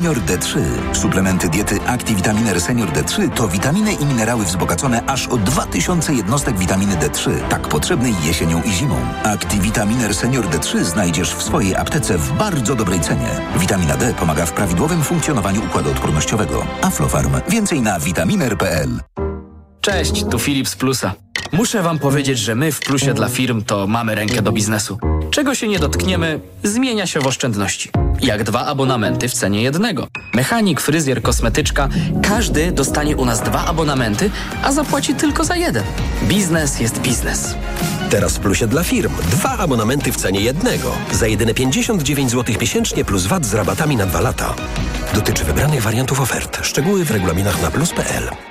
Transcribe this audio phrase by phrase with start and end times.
[0.00, 0.60] Senior D3.
[0.92, 6.96] Suplementy diety ActiVitaminer Senior D3 to witaminy i minerały wzbogacone aż o 2000 jednostek witaminy
[6.96, 8.96] D3, tak potrzebnej jesienią i zimą.
[9.24, 13.28] ActiVitaminer Senior D3 znajdziesz w swojej aptece w bardzo dobrej cenie.
[13.56, 16.66] Witamina D pomaga w prawidłowym funkcjonowaniu układu odpornościowego.
[16.82, 17.32] Aflofarm.
[17.48, 19.00] Więcej na vitaminer.pl.
[19.80, 21.14] Cześć, tu Filip z Plusa.
[21.52, 24.98] Muszę wam powiedzieć, że my w Plusie dla firm to mamy rękę do biznesu.
[25.30, 27.90] Czego się nie dotkniemy, zmienia się w oszczędności.
[28.22, 30.08] Jak dwa abonamenty w cenie jednego.
[30.34, 31.88] Mechanik, fryzjer, kosmetyczka,
[32.22, 34.30] każdy dostanie u nas dwa abonamenty,
[34.62, 35.84] a zapłaci tylko za jeden.
[36.22, 37.54] Biznes jest biznes.
[38.10, 39.12] Teraz w Plusie dla firm.
[39.30, 40.92] Dwa abonamenty w cenie jednego.
[41.12, 44.54] Za jedyne 59 zł miesięcznie plus VAT z rabatami na dwa lata.
[45.14, 46.58] Dotyczy wybranych wariantów ofert.
[46.62, 48.49] Szczegóły w regulaminach na plus.pl.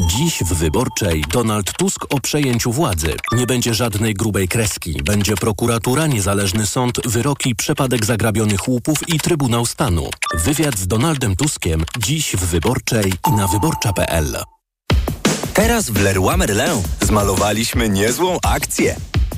[0.00, 3.16] Dziś w Wyborczej Donald Tusk o przejęciu władzy.
[3.32, 5.02] Nie będzie żadnej grubej kreski.
[5.04, 10.10] Będzie prokuratura, niezależny sąd, wyroki, przepadek zagrabionych łupów i Trybunał Stanu.
[10.34, 14.36] Wywiad z Donaldem Tuskiem dziś w Wyborczej i na wyborcza.pl.
[15.54, 18.96] Teraz w Leroy Merlin zmalowaliśmy niezłą akcję.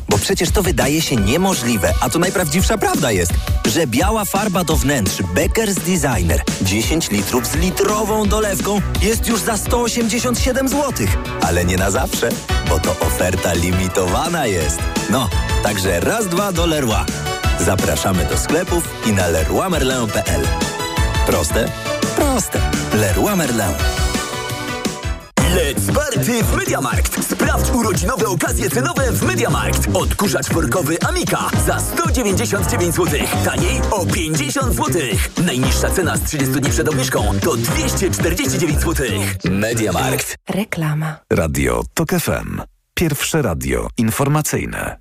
[0.08, 3.32] Bo przecież to wydaje się niemożliwe, a to najprawdziwsza prawda jest,
[3.66, 9.56] że biała farba do wnętrz Becker's Designer 10 litrów z litrową dolewką jest już za
[9.56, 11.06] 187 zł.
[11.40, 12.28] Ale nie na zawsze,
[12.68, 14.78] bo to oferta limitowana jest.
[15.10, 15.28] No,
[15.62, 17.04] także raz, dwa do Leroy.
[17.60, 20.42] Zapraszamy do sklepów i na leroymerlin.pl.
[21.26, 21.68] Proste?
[22.16, 22.60] Proste.
[22.94, 24.05] Leroy Merlin.
[25.56, 27.24] Let's party w Mediamarkt!
[27.24, 29.88] Sprawdź urodzinowe okazje cenowe w Mediamarkt.
[29.94, 33.20] Odkurzacz workowy Amika za 199 zł.
[33.44, 35.02] Taniej o 50 zł.
[35.44, 39.06] Najniższa cena z 30 dni przed obniżką to 249 zł.
[39.50, 40.36] Mediamarkt.
[40.48, 41.16] Reklama.
[41.32, 42.60] Radio TOK FM.
[42.94, 44.96] Pierwsze radio informacyjne.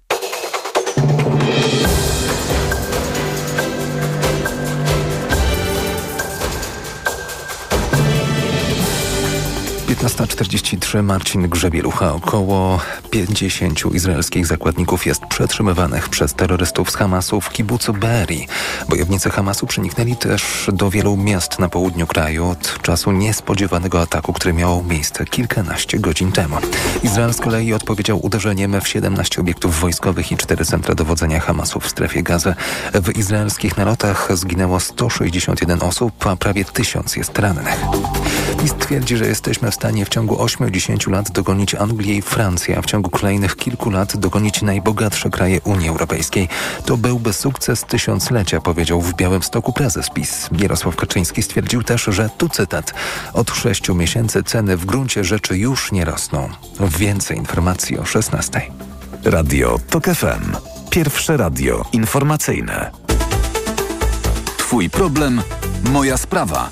[10.06, 12.14] 15.43 Marcin Grzebielucha.
[12.14, 18.48] Około 50 izraelskich zakładników jest przetrzymywanych przez terrorystów z Hamasu w kibucu Be'eri.
[18.90, 24.54] Bojownicy Hamasu przeniknęli też do wielu miast na południu kraju od czasu niespodziewanego ataku, który
[24.54, 26.58] miał miejsce kilkanaście godzin temu.
[27.04, 31.90] Izrael z kolei odpowiedział uderzeniem w 17 obiektów wojskowych i 4 centra dowodzenia Hamasu w
[31.90, 32.56] strefie Gazy.
[32.94, 37.86] W izraelskich nalotach zginęło 161 osób, a prawie tysiąc jest rannych.
[38.62, 42.82] PiS twierdzi, że jesteśmy w stanie w ciągu 8-10 lat dogonić Anglię i Francję, a
[42.82, 46.50] w ciągu kolejnych kilku lat dogonić najbogatsze kraje Unii Europejskiej.
[46.86, 50.50] To byłby sukces tysiąclecia, powiedział w Białymstoku prezes PiS.
[50.60, 52.94] Jarosław Kaczyński stwierdził też, że tu cytat.
[53.34, 56.50] Od sześciu miesięcy ceny w gruncie rzeczy już nie rosną.
[56.80, 58.62] Więcej informacji o 16.
[59.24, 60.56] Radio TOK FM.
[60.90, 62.92] Pierwsze radio informacyjne.
[64.58, 65.42] Twój problem,
[65.84, 66.70] moja sprawa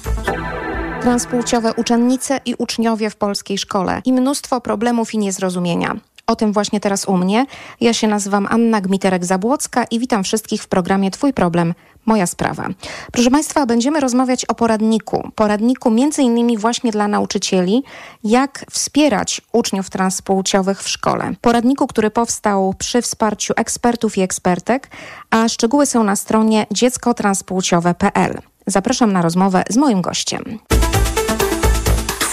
[1.03, 5.95] transpłciowe uczennice i uczniowie w polskiej szkole i mnóstwo problemów i niezrozumienia.
[6.27, 7.45] O tym właśnie teraz u mnie.
[7.81, 11.73] Ja się nazywam Anna Gmiterek-Zabłocka i witam wszystkich w programie Twój problem,
[12.05, 12.67] moja sprawa.
[13.11, 15.31] Proszę Państwa, będziemy rozmawiać o poradniku.
[15.35, 17.83] Poradniku między innymi właśnie dla nauczycieli,
[18.23, 21.33] jak wspierać uczniów transpłciowych w szkole.
[21.41, 24.89] Poradniku, który powstał przy wsparciu ekspertów i ekspertek,
[25.29, 28.41] a szczegóły są na stronie dzieckotranspłciowe.pl.
[28.67, 30.59] Zapraszam na rozmowę z moim gościem.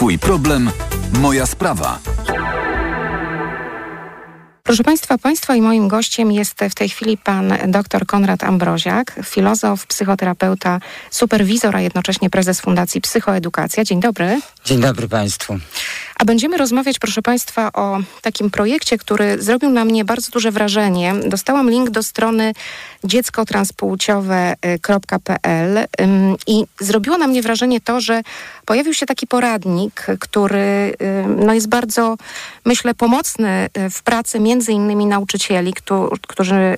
[0.00, 0.70] Twój problem,
[1.12, 1.98] moja sprawa.
[4.62, 9.86] Proszę Państwa, Państwa i moim gościem jest w tej chwili pan dr Konrad Ambroziak, filozof,
[9.86, 10.80] psychoterapeuta,
[11.10, 13.84] superwizor, a jednocześnie prezes Fundacji Psychoedukacja.
[13.84, 14.40] Dzień dobry.
[14.64, 15.58] Dzień dobry Państwu.
[16.20, 21.14] A będziemy rozmawiać, proszę Państwa, o takim projekcie, który zrobił na mnie bardzo duże wrażenie.
[21.26, 22.52] Dostałam link do strony
[23.04, 25.86] dzieckotranspłciowe.pl
[26.46, 28.22] i zrobiło na mnie wrażenie to, że
[28.66, 30.94] pojawił się taki poradnik, który
[31.36, 32.16] no, jest bardzo,
[32.64, 35.74] myślę, pomocny y, w pracy między innymi nauczycieli,
[36.28, 36.76] którzy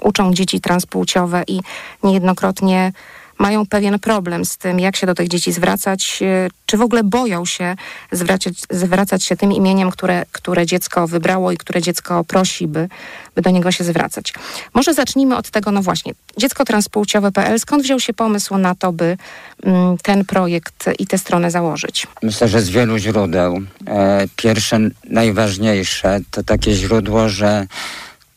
[0.00, 1.60] uczą dzieci transpłciowe i
[2.02, 2.92] niejednokrotnie
[3.38, 7.04] mają pewien problem z tym, jak się do tych dzieci zwracać, e, czy w ogóle
[7.04, 7.76] boją się
[8.12, 12.88] zwracać, zwracać się tym imieniem, które, które dziecko wybrało i które dziecko prosi, by,
[13.34, 14.34] by do niego się zwracać.
[14.74, 19.16] Może zacznijmy od tego, no właśnie, dziecko transpłciowe.pl, skąd wziął się pomysł na to, by
[19.62, 22.06] mm, ten projekt i tę stronę założyć?
[22.22, 23.60] Myślę, że z wielu źródeł.
[23.86, 24.78] E, pierwsze,
[25.10, 27.66] najważniejsze to takie źródło, że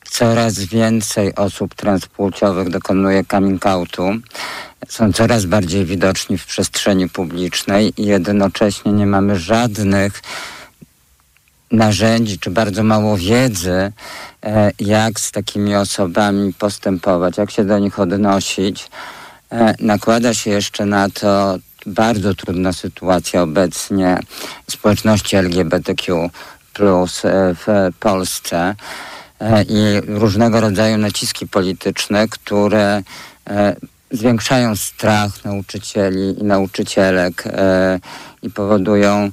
[0.09, 4.03] coraz więcej osób transpłciowych dokonuje coming outu
[4.87, 10.21] są coraz bardziej widoczni w przestrzeni publicznej i jednocześnie nie mamy żadnych
[11.71, 13.91] narzędzi czy bardzo mało wiedzy,
[14.43, 18.89] e, jak z takimi osobami postępować, jak się do nich odnosić.
[19.51, 24.19] E, nakłada się jeszcze na to bardzo trudna sytuacja obecnie
[24.69, 26.29] społeczności LGBTQ e,
[27.55, 28.75] w Polsce
[29.69, 33.03] i różnego rodzaju naciski polityczne, które
[34.11, 37.43] zwiększają strach nauczycieli i nauczycielek
[38.41, 39.29] i powodują,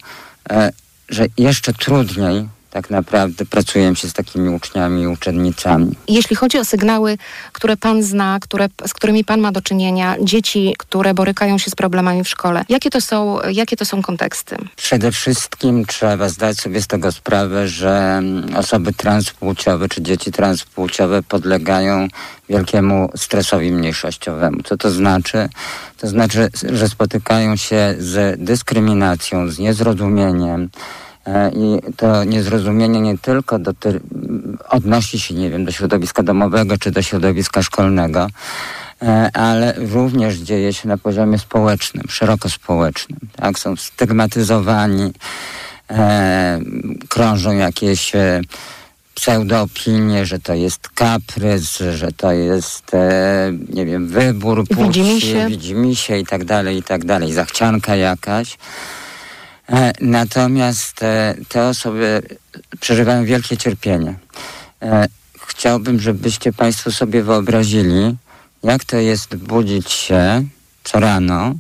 [1.09, 5.93] że jeszcze trudniej tak naprawdę pracujemy się z takimi uczniami i uczennicami.
[6.09, 7.19] Jeśli chodzi o sygnały,
[7.53, 11.75] które pan zna, które, z którymi pan ma do czynienia, dzieci, które borykają się z
[11.75, 14.56] problemami w szkole, jakie to są, jakie to są konteksty?
[14.76, 18.23] Przede wszystkim trzeba zdać sobie z tego sprawę, że
[18.56, 22.09] osoby transpłciowe czy dzieci transpłciowe podlegają
[22.49, 24.62] wielkiemu stresowi mniejszościowemu.
[24.62, 25.49] Co to znaczy?
[25.99, 30.71] To znaczy, że spotykają się z dyskryminacją, z niezrozumieniem,
[31.56, 34.00] I to niezrozumienie nie tylko doty-
[34.69, 38.26] odnosi się, nie wiem, do środowiska domowego czy do środowiska szkolnego,
[39.03, 43.19] e, ale również dzieje się na poziomie społecznym, szeroko społecznym.
[43.37, 43.59] Tak?
[43.59, 45.12] Są stygmatyzowani,
[45.91, 46.61] e,
[47.09, 48.41] krążą jakieś e,
[49.15, 56.19] pseudoopinie, że to jest kaprys, że to jest, e, nie wiem, wybór płci, widzimy się
[56.19, 58.59] i tak dalej, i tak dalej, zachcianka jakaś.
[59.69, 62.22] E, natomiast e, te osoby
[62.81, 64.14] przeżywają wielkie cierpienie.
[64.82, 65.06] E,
[65.46, 68.16] chciałbym, żebyście Państwo sobie wyobrazili,
[68.62, 70.44] jak to jest budzić się
[70.84, 71.55] co rano,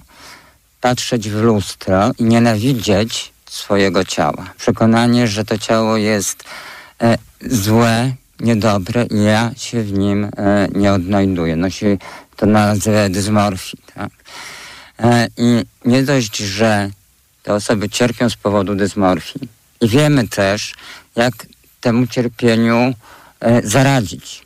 [0.80, 4.50] patrzeć w lustro i nienawidzieć swojego ciała.
[4.58, 6.44] Przekonanie, że to ciało jest
[7.40, 10.30] złe, niedobre i ja się w nim
[10.74, 11.56] nie odnajduję.
[11.56, 11.98] Nosi
[12.36, 13.78] to nazwę dysmorfii.
[13.94, 14.10] Tak?
[15.36, 16.90] I nie dość, że
[17.44, 19.48] te osoby cierpią z powodu dysmorfii.
[19.80, 20.74] I wiemy też,
[21.16, 21.34] jak
[21.80, 22.94] temu cierpieniu
[23.40, 24.42] e, zaradzić.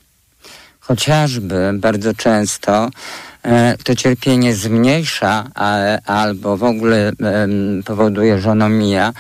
[0.81, 2.91] Chociażby bardzo często
[3.43, 5.51] e, to cierpienie zmniejsza
[6.07, 7.13] albo w ogóle e,
[7.85, 9.13] powoduje, że ono mija,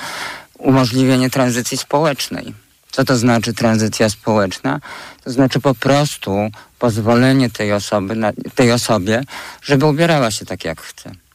[0.59, 2.55] umożliwienie tranzycji społecznej.
[2.91, 4.81] Co to znaczy tranzycja społeczna?
[5.25, 9.23] To znaczy po prostu pozwolenie tej osoby, na, tej osobie,
[9.63, 11.28] żeby ubierała się tak jak chce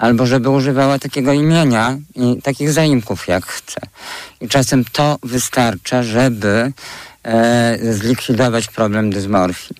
[0.00, 3.80] albo żeby używała takiego imienia i takich zaimków jak chce.
[4.40, 6.72] I czasem to wystarcza, żeby
[7.24, 9.76] e, zlikwidować problem dysmorfii.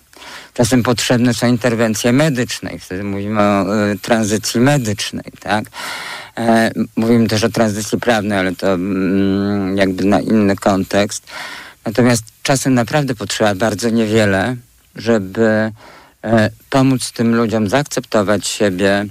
[0.54, 5.64] Czasem potrzebne są interwencje medyczne wtedy mówimy o e, tranzycji medycznej, tak?
[6.38, 11.26] E, mówimy też o tranzycji prawnej, ale to mm, jakby na inny kontekst.
[11.86, 14.56] Natomiast czasem naprawdę potrzeba bardzo niewiele,
[14.96, 15.72] żeby
[16.24, 19.06] e, pomóc tym ludziom zaakceptować siebie,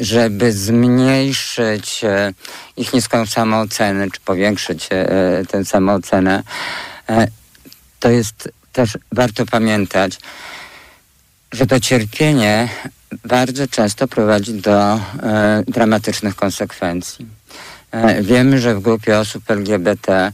[0.00, 2.32] żeby zmniejszyć e,
[2.76, 5.06] ich niską samoocenę, czy powiększyć e,
[5.48, 6.42] tę samoocenę,
[8.00, 10.18] to jest też warto pamiętać,
[11.52, 12.68] że to cierpienie
[13.24, 15.00] bardzo często prowadzi do
[15.66, 17.26] dramatycznych konsekwencji.
[18.20, 20.32] Wiemy, że w grupie osób LGBT E,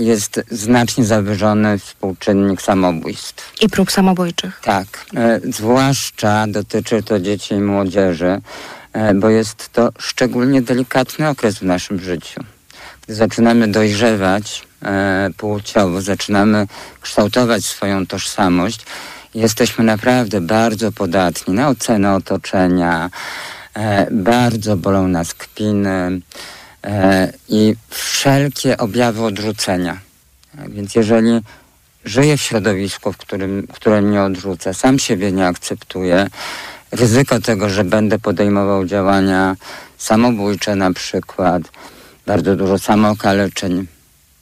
[0.00, 3.62] jest znacznie zawyżony współczynnik samobójstw.
[3.62, 4.60] I prób samobójczych.
[4.64, 4.86] Tak.
[5.16, 8.40] E, zwłaszcza dotyczy to dzieci i młodzieży,
[8.92, 12.40] e, bo jest to szczególnie delikatny okres w naszym życiu.
[13.02, 14.66] Gdy zaczynamy dojrzewać
[15.36, 16.66] płciowo, zaczynamy
[17.00, 18.86] kształtować swoją tożsamość,
[19.34, 23.10] jesteśmy naprawdę bardzo podatni na ocenę otoczenia,
[24.10, 26.20] bardzo bolą nas kpiny, e,
[27.48, 30.00] i wszelkie objawy odrzucenia.
[30.56, 31.40] Tak, więc jeżeli
[32.04, 36.26] żyję w środowisku, w którym, które mnie odrzuca, sam siebie nie akceptuję,
[36.90, 39.56] ryzyko tego, że będę podejmował działania
[39.98, 41.62] samobójcze na przykład,
[42.26, 43.86] bardzo dużo samookaleczeń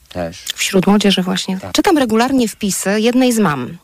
[0.09, 0.45] też.
[0.55, 1.61] Wśród młodzieży właśnie.
[1.61, 1.73] Tak.
[1.73, 3.79] Czytam regularnie wpisy jednej z mam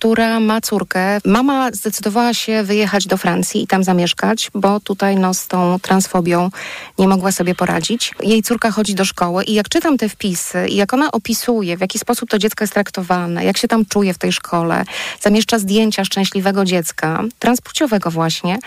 [0.00, 1.18] która ma córkę.
[1.24, 6.50] Mama zdecydowała się wyjechać do Francji i tam zamieszkać, bo tutaj no, z tą transfobią
[6.98, 8.14] nie mogła sobie poradzić.
[8.20, 11.80] Jej córka chodzi do szkoły i jak czytam te wpisy i jak ona opisuje, w
[11.80, 14.84] jaki sposób to dziecko jest traktowane, jak się tam czuje w tej szkole,
[15.20, 18.58] zamieszcza zdjęcia szczęśliwego dziecka, transpłciowego właśnie,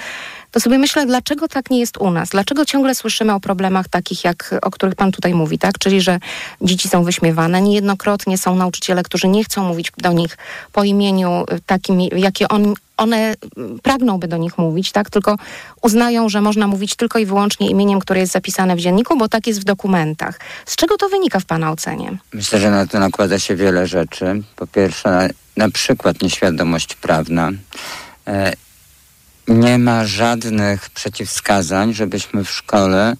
[0.53, 2.29] to sobie myślę, dlaczego tak nie jest u nas?
[2.29, 5.79] Dlaczego ciągle słyszymy o problemach takich, jak, o których pan tutaj mówi, tak?
[5.79, 6.19] Czyli, że
[6.62, 7.62] dzieci są wyśmiewane.
[7.62, 10.38] Niejednokrotnie są nauczyciele, którzy nie chcą mówić do nich
[10.72, 13.33] po imieniu takim, jakie on, one
[13.83, 15.10] pragnąłby do nich mówić, tak?
[15.10, 15.38] Tylko
[15.81, 19.48] uznają, że można mówić tylko i wyłącznie imieniem, które jest zapisane w dzienniku, bo tak
[19.48, 20.39] jest w dokumentach.
[20.65, 22.17] Z czego to wynika w Pana ocenie?
[22.33, 24.41] Myślę, że na to nakłada się wiele rzeczy.
[24.55, 27.51] Po pierwsze, na, na przykład nieświadomość prawna.
[28.27, 28.53] E,
[29.47, 33.15] nie ma żadnych przeciwwskazań, żebyśmy w szkole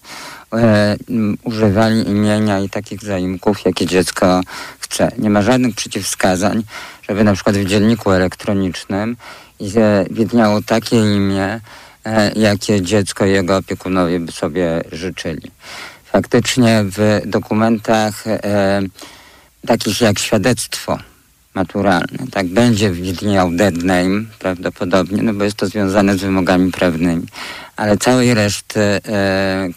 [0.52, 0.96] e,
[1.42, 4.40] używali imienia i takich zaimków, jakie dziecko
[4.80, 5.12] chce.
[5.18, 6.62] Nie ma żadnych przeciwwskazań,
[7.08, 9.16] żeby na przykład w dzienniku elektronicznym
[10.10, 11.60] widniało takie imię,
[12.04, 15.50] e, jakie dziecko i jego opiekunowie by sobie życzyli.
[16.04, 18.82] Faktycznie w dokumentach e,
[19.66, 20.98] takich jak świadectwo
[21.54, 27.26] maturalne, tak będzie widniał dead name prawdopodobnie, no bo jest to związane z wymogami prawnymi,
[27.76, 29.00] ale całej reszty e,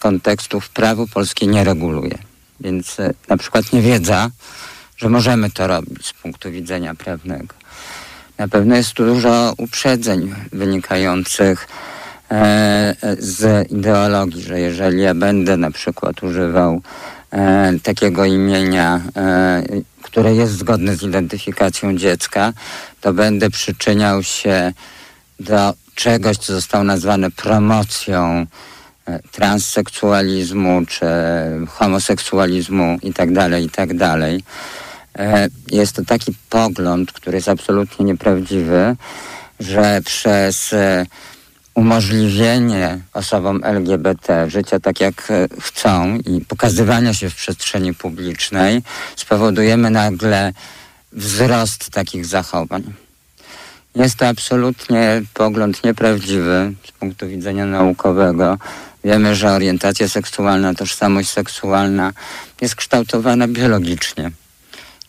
[0.00, 2.18] kontekstów prawo polskie nie reguluje.
[2.60, 4.30] Więc e, na przykład nie wiedza,
[4.96, 7.54] że możemy to robić z punktu widzenia prawnego.
[8.38, 11.68] Na pewno jest tu dużo uprzedzeń wynikających
[12.30, 16.82] e, z ideologii, że jeżeli ja będę na przykład używał
[17.30, 19.62] e, takiego imienia, e,
[20.02, 22.52] które jest zgodne z identyfikacją dziecka,
[23.00, 24.72] to będę przyczyniał się
[25.40, 28.46] do czegoś, co zostało nazwane promocją
[29.06, 31.06] e, transseksualizmu czy
[31.68, 33.98] homoseksualizmu itd., tak itd.
[33.98, 34.20] Tak
[35.18, 38.96] e, jest to taki pogląd, który jest absolutnie nieprawdziwy,
[39.60, 41.06] że przez e,
[41.78, 48.82] umożliwienie osobom LGBT życia tak jak chcą i pokazywania się w przestrzeni publicznej
[49.16, 50.52] spowodujemy nagle
[51.12, 52.82] wzrost takich zachowań.
[53.94, 58.58] Jest to absolutnie pogląd nieprawdziwy z punktu widzenia naukowego.
[59.04, 62.12] Wiemy, że orientacja seksualna, tożsamość seksualna
[62.60, 64.30] jest kształtowana biologicznie.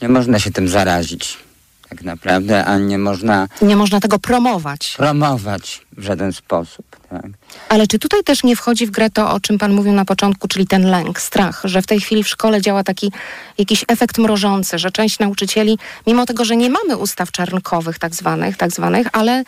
[0.02, 1.49] Nie można się tym zarazić
[1.90, 3.48] tak naprawdę, a nie można...
[3.62, 4.94] Nie można tego promować.
[4.98, 7.26] Promować w żaden sposób, tak.
[7.70, 10.48] Ale czy tutaj też nie wchodzi w grę to, o czym pan mówił na początku,
[10.48, 13.12] czyli ten lęk, strach, że w tej chwili w szkole działa taki
[13.58, 15.78] jakiś efekt mrożący, że część nauczycieli,
[16.08, 19.44] mimo tego, że nie mamy ustaw czarnkowych tak zwanych, tak zwanych ale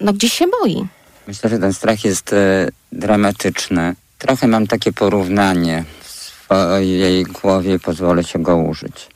[0.00, 0.86] no gdzieś się boi.
[1.26, 3.94] Myślę, że ten strach jest e, dramatyczny.
[4.18, 9.08] Trochę mam takie porównanie w swojej głowie, pozwolę się go użyć.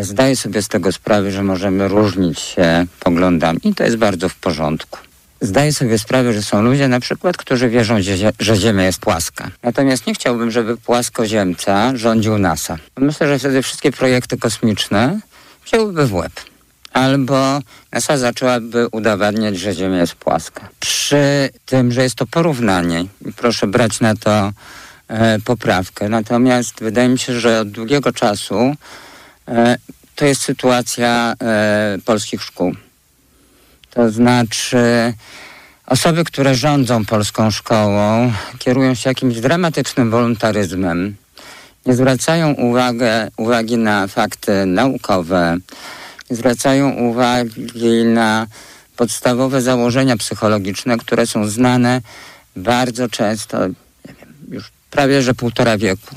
[0.00, 4.34] Zdaję sobie z tego sprawę, że możemy różnić się poglądami i to jest bardzo w
[4.34, 4.98] porządku.
[5.40, 7.96] Zdaję sobie sprawę, że są ludzie na przykład, którzy wierzą,
[8.40, 9.50] że Ziemia jest płaska.
[9.62, 12.78] Natomiast nie chciałbym, żeby płaskoziemca rządził NASA.
[12.96, 15.20] Myślę, że wtedy wszystkie projekty kosmiczne
[15.66, 16.32] wzięłyby w łeb.
[16.92, 17.60] Albo
[17.92, 20.68] NASA zaczęłaby udowadniać, że Ziemia jest płaska.
[20.80, 23.04] Przy tym, że jest to porównanie,
[23.36, 24.52] proszę brać na to
[25.08, 26.08] e, poprawkę.
[26.08, 28.74] Natomiast wydaje mi się, że od długiego czasu
[30.14, 32.74] to jest sytuacja e, polskich szkół.
[33.90, 35.14] To znaczy
[35.86, 41.16] osoby, które rządzą polską szkołą, kierują się jakimś dramatycznym wolontaryzmem.
[41.86, 42.54] Nie zwracają
[43.36, 45.56] uwagi na fakty naukowe,
[46.30, 48.46] nie zwracają uwagi na
[48.96, 52.00] podstawowe założenia psychologiczne, które są znane
[52.56, 53.58] bardzo często,
[54.04, 56.16] wiem, już prawie że półtora wieku.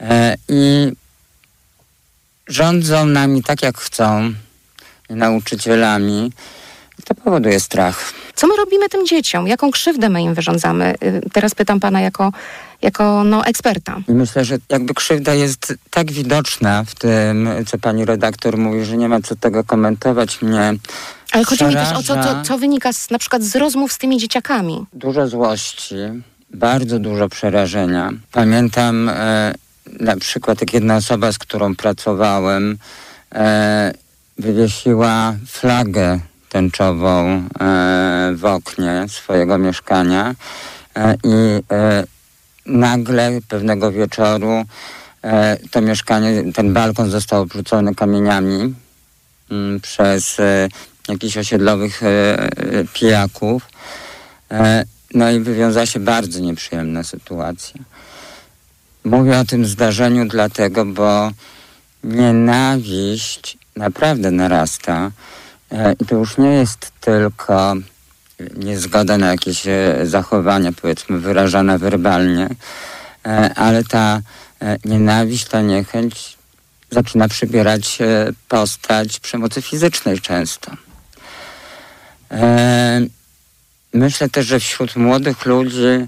[0.00, 0.92] E, I
[2.46, 4.32] rządzą nami tak, jak chcą,
[5.10, 6.32] nauczycielami.
[7.04, 8.12] To powoduje strach.
[8.34, 9.48] Co my robimy tym dzieciom?
[9.48, 10.94] Jaką krzywdę my im wyrządzamy?
[11.04, 12.32] Y, teraz pytam pana jako,
[12.82, 14.00] jako no, eksperta.
[14.08, 18.96] I myślę, że jakby krzywda jest tak widoczna w tym, co pani redaktor mówi, że
[18.96, 20.42] nie ma co tego komentować.
[20.42, 20.74] Mnie
[21.32, 23.98] Ale chodzi mi też o co, co, co wynika z, na przykład z rozmów z
[23.98, 24.86] tymi dzieciakami.
[24.92, 25.96] Dużo złości,
[26.50, 28.12] bardzo dużo przerażenia.
[28.32, 29.54] Pamiętam e,
[29.86, 32.78] na przykład jak jedna osoba, z którą pracowałem,
[33.34, 33.92] e,
[34.38, 40.34] wywiesiła flagę tęczową e, w oknie swojego mieszkania
[40.96, 42.04] e, i e,
[42.66, 44.64] nagle pewnego wieczoru
[45.22, 48.74] e, to mieszkanie, ten balkon został obrzucony kamieniami m,
[49.50, 50.68] mm, przez e,
[51.08, 52.00] jakichś osiedlowych
[52.92, 53.62] pijaków.
[55.14, 57.80] No i wywiązała się bardzo nieprzyjemna sytuacja.
[59.14, 61.30] Mówię o tym zdarzeniu dlatego, bo
[62.04, 65.10] nienawiść naprawdę narasta.
[65.72, 67.74] E, I to już nie jest tylko
[68.56, 72.48] niezgoda na jakieś e, zachowania, powiedzmy, wyrażane werbalnie,
[73.26, 74.20] e, ale ta
[74.84, 76.36] nienawiść, ta niechęć
[76.90, 77.98] zaczyna przybierać
[78.48, 80.72] postać przemocy fizycznej często.
[83.92, 86.06] Myślę też, że wśród młodych ludzi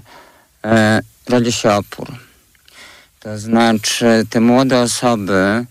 [1.29, 2.26] rodzi się opór.
[3.27, 5.65] To znaczy, te młode osoby,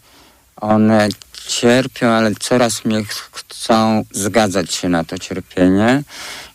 [0.56, 1.08] one
[1.46, 6.02] cierpią, ale coraz mniej chcą zgadzać się na to cierpienie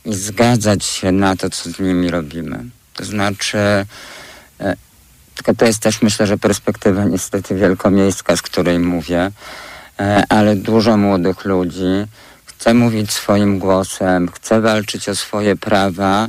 [0.05, 2.63] i zgadzać się na to, co z nimi robimy.
[2.93, 3.58] To znaczy,
[4.60, 4.75] e,
[5.36, 9.31] tylko to jest też myślę, że perspektywa niestety wielkomiejska, z której mówię,
[10.00, 12.05] e, ale dużo młodych ludzi
[12.46, 16.27] chce mówić swoim głosem, chce walczyć o swoje prawa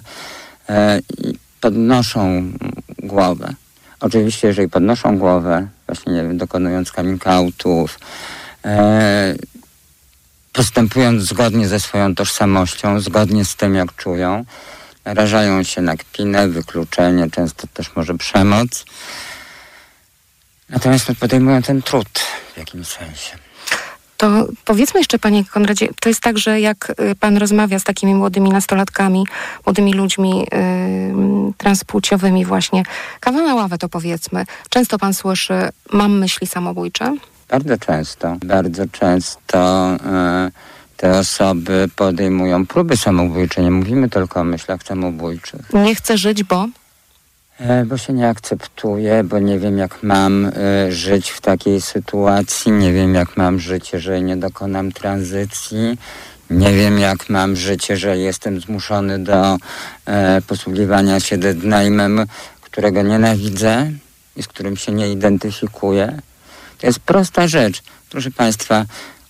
[0.68, 2.52] e, i podnoszą
[2.98, 3.54] głowę.
[4.02, 7.98] Oczywiście, jeżeli podnoszą głowę, właśnie nie wiem, dokonując coming outów,
[8.64, 9.34] e,
[10.52, 14.44] postępując zgodnie ze swoją tożsamością, zgodnie z tym, jak czują,
[15.04, 18.84] narażają się na kpinę, wykluczenie, często też może przemoc.
[20.68, 22.18] Natomiast podejmują ten trud
[22.54, 23.36] w jakimś sensie.
[24.22, 28.14] To powiedzmy jeszcze, panie Konradzie, to jest tak, że jak y, pan rozmawia z takimi
[28.14, 29.26] młodymi nastolatkami,
[29.66, 32.82] młodymi ludźmi yy, transpłciowymi właśnie,
[33.20, 35.54] kawa na ławę to powiedzmy, często pan słyszy,
[35.92, 37.16] mam myśli samobójcze?
[37.48, 39.90] Bardzo często, bardzo często
[40.44, 40.52] yy,
[40.96, 43.62] te osoby podejmują próby samobójcze.
[43.62, 45.72] Nie mówimy tylko o myślach samobójczych.
[45.74, 46.66] Nie chcę żyć, bo?
[47.68, 50.52] E, bo się nie akceptuję, bo nie wiem, jak mam y,
[50.92, 55.98] żyć w takiej sytuacji, nie wiem, jak mam żyć, jeżeli nie dokonam tranzycji,
[56.50, 59.56] nie wiem, jak mam żyć, jeżeli jestem zmuszony do
[60.06, 62.26] e, posługiwania się deadname'em,
[62.60, 63.90] którego nienawidzę
[64.36, 66.18] i z którym się nie identyfikuję.
[66.78, 67.82] To jest prosta rzecz.
[68.10, 68.84] Proszę Państwa,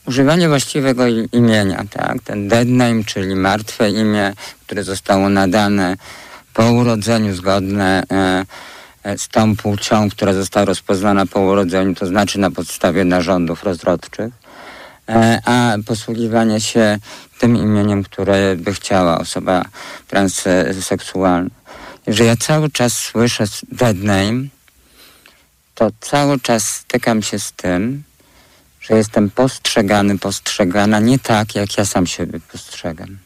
[0.06, 2.22] używanie właściwego imienia, tak?
[2.24, 4.32] Ten deadname, czyli martwe imię,
[4.66, 5.96] które zostało nadane
[6.54, 8.44] po urodzeniu zgodne e,
[9.02, 14.34] e, z tą płcią, która została rozpoznana po urodzeniu, to znaczy na podstawie narządów rozrodczych,
[15.08, 16.98] e, a posługiwanie się
[17.38, 19.64] tym imieniem, które by chciała osoba
[20.08, 21.50] transseksualna.
[22.06, 24.44] Jeżeli ja cały czas słyszę dead name,
[25.74, 28.02] to cały czas stykam się z tym,
[28.80, 33.18] że jestem postrzegany, postrzegana nie tak, jak ja sam siebie postrzegam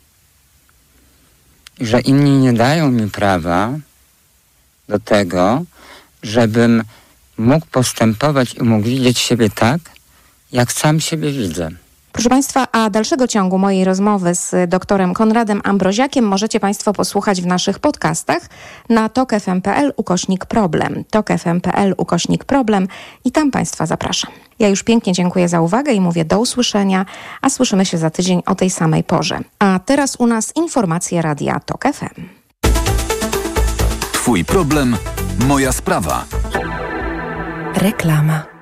[1.81, 3.79] że inni nie dają mi prawa
[4.89, 5.65] do tego,
[6.23, 6.83] żebym
[7.39, 9.81] mógł postępować i mógł widzieć siebie tak,
[10.53, 11.71] jak sam siebie widzę.
[12.17, 17.47] Proszę Państwa, a dalszego ciągu mojej rozmowy z doktorem Konradem Ambroziakiem możecie Państwo posłuchać w
[17.47, 18.43] naszych podcastach
[18.89, 21.05] na tokfm.pl ukośnik problem.
[21.11, 22.89] tokfm.pl ukośnik problem
[23.25, 24.31] i tam Państwa zapraszam.
[24.59, 27.07] Ja już pięknie dziękuję za uwagę i mówię do usłyszenia,
[27.43, 29.41] a słyszymy się za tydzień o tej samej porze.
[29.59, 32.23] A teraz u nas informacje Radia TOK FM.
[34.13, 34.97] Twój problem,
[35.49, 36.25] moja sprawa.
[37.75, 38.56] Reklama.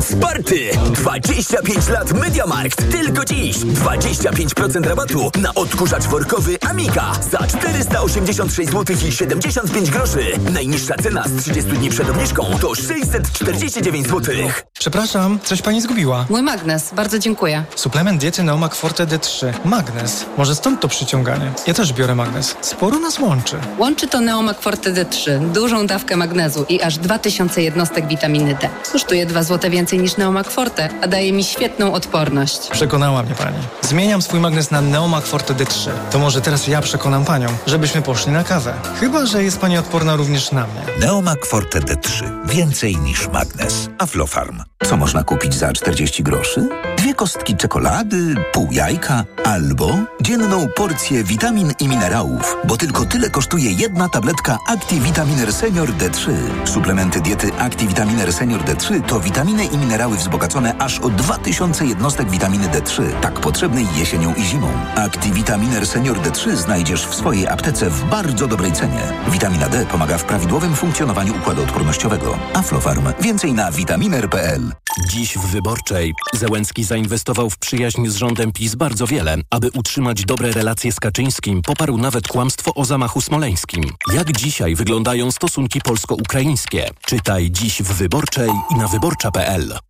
[0.00, 0.70] Let's Party!
[0.94, 2.90] 25 lat Mediamarkt.
[2.90, 10.20] Tylko dziś 25% rabatu na odkurzacz workowy Amika za 486 zł i 75 groszy.
[10.52, 14.34] Najniższa cena z 30 dni przed obniżką to 649 zł.
[14.78, 16.26] Przepraszam, coś pani zgubiła.
[16.30, 17.64] Mój magnes, bardzo dziękuję.
[17.76, 19.52] Suplement diety Neomak Forte D3.
[19.64, 20.24] Magnes.
[20.36, 21.52] Może stąd to przyciąganie.
[21.66, 22.56] Ja też biorę magnes.
[22.60, 23.56] Sporo nas łączy.
[23.78, 25.50] Łączy to Neomak Forte D3.
[25.52, 28.68] Dużą dawkę magnezu i aż 2000 jednostek witaminy D.
[28.92, 32.68] Kosztuje 2 zł więcej niż Neomak Forte, a daje mi świetną odporność.
[32.70, 33.56] Przekonała mnie pani.
[33.82, 35.90] Zmieniam swój magnes na Neomak Forte D3.
[36.10, 38.74] To może teraz ja przekonam panią, żebyśmy poszli na kawę.
[39.00, 41.06] Chyba, że jest pani odporna również na mnie.
[41.06, 42.24] Neomak Forte D3.
[42.46, 43.88] Więcej niż magnes.
[43.98, 44.62] Aflofarm.
[44.88, 46.68] Co można kupić za 40 groszy?
[46.96, 53.72] Dwie kostki czekolady, pół jajka albo dzienną porcję witamin i minerałów, bo tylko tyle kosztuje
[53.72, 56.30] jedna tabletka ActiVitaminer Senior D3.
[56.64, 62.68] Suplementy diety ActiVitaminer Senior D3 to witaminy i minerały wzbogacone aż o 2000 jednostek witaminy
[62.68, 64.68] D3, tak potrzebnej jesienią i zimą.
[64.96, 69.02] ActiVitaminer Senior D3 znajdziesz w swojej aptece w bardzo dobrej cenie.
[69.28, 72.38] Witamina D pomaga w prawidłowym funkcjonowaniu układu odpornościowego.
[72.54, 73.08] Aflofarm.
[73.20, 74.72] Więcej na vitaminer.pl.
[74.98, 79.36] Dziś w Wyborczej Zełenski zainwestował w przyjaźń z rządem PiS bardzo wiele.
[79.50, 83.84] Aby utrzymać dobre relacje z Kaczyńskim, poparł nawet kłamstwo o zamachu smoleńskim.
[84.14, 86.90] Jak dzisiaj wyglądają stosunki polsko-ukraińskie?
[87.06, 89.89] Czytaj dziś w Wyborczej i na wyborcza.pl.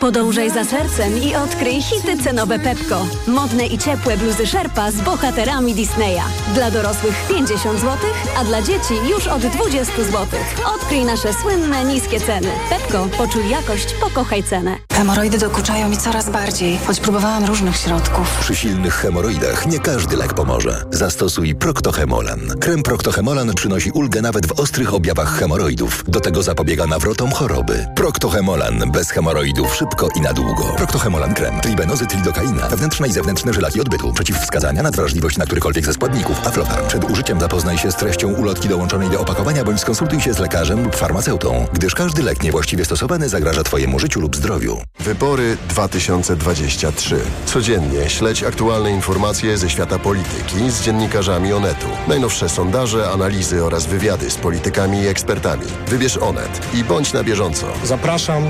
[0.00, 3.06] Podążaj za sercem i odkryj hity cenowe Pepko.
[3.26, 6.22] Modne i ciepłe bluzy Sherpa z bohaterami Disneya.
[6.54, 7.96] Dla dorosłych 50 zł,
[8.38, 10.26] a dla dzieci już od 20 zł.
[10.74, 12.48] Odkryj nasze słynne niskie ceny.
[12.68, 14.76] Pepko, poczuj jakość, pokochaj cenę.
[14.92, 18.38] Hemoroidy dokuczają mi coraz bardziej, choć próbowałam różnych środków.
[18.40, 20.84] Przy silnych hemoroidach nie każdy lek pomoże.
[20.90, 22.40] Zastosuj Proctohemolan.
[22.60, 26.04] Krem Proctohemolan przynosi ulgę nawet w ostrych objawach hemoroidów.
[26.08, 27.86] Do tego zapobiega nawrotom choroby.
[27.96, 30.64] Proctohemolan bez hemoroidów szybko szybko i na długo.
[30.76, 36.46] Proctohemolan krem, tribenozy, tridokaina, wewnętrzne i zewnętrzne żylaki odbytu, przeciwwskazania, nadwrażliwość na którykolwiek ze składników,
[36.46, 36.88] aflofarm.
[36.88, 40.84] Przed użyciem zapoznaj się z treścią ulotki dołączonej do opakowania bądź skonsultuj się z lekarzem
[40.84, 44.78] lub farmaceutą, gdyż każdy lek niewłaściwie stosowany zagraża Twojemu życiu lub zdrowiu.
[45.00, 47.20] Wybory 2023.
[47.46, 51.88] Codziennie śledź aktualne informacje ze świata polityki z dziennikarzami Onetu.
[52.08, 55.66] Najnowsze sondaże, analizy oraz wywiady z politykami i ekspertami.
[55.86, 57.66] Wybierz Onet i bądź na bieżąco.
[57.84, 58.48] Zapraszam